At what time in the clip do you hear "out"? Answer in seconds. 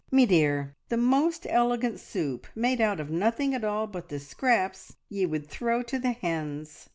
2.81-2.99